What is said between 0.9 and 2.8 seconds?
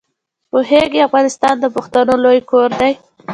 افغانستان د پښتنو لوی کور